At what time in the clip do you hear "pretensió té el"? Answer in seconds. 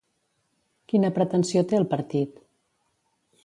1.19-1.87